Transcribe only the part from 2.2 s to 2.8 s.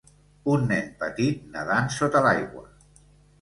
l'aigua